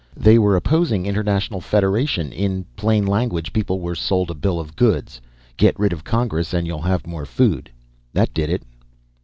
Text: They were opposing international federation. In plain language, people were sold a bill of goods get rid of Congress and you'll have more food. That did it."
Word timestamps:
They 0.17 0.39
were 0.39 0.55
opposing 0.55 1.05
international 1.05 1.61
federation. 1.61 2.31
In 2.31 2.65
plain 2.75 3.05
language, 3.05 3.53
people 3.53 3.79
were 3.79 3.93
sold 3.93 4.31
a 4.31 4.33
bill 4.33 4.59
of 4.59 4.75
goods 4.75 5.21
get 5.57 5.77
rid 5.79 5.93
of 5.93 6.03
Congress 6.03 6.55
and 6.55 6.65
you'll 6.65 6.81
have 6.81 7.05
more 7.05 7.27
food. 7.27 7.69
That 8.11 8.33
did 8.33 8.49
it." 8.49 8.63